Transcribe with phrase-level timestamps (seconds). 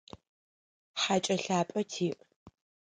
[1.01, 2.19] Хакӏэ лъапӏэ тиӏ.